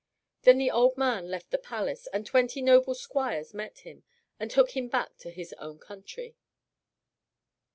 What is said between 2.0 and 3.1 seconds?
and twenty noble